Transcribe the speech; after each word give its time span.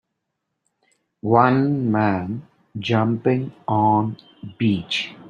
One 1.43 1.91
man 1.91 2.47
jumping 2.79 3.51
on 3.67 4.17
beach. 4.57 5.13